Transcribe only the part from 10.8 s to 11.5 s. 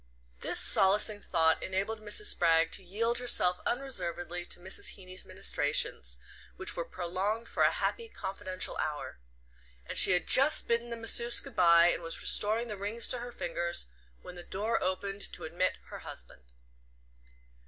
the masseuse